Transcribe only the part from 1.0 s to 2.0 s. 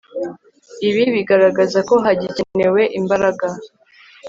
bigaragaza ko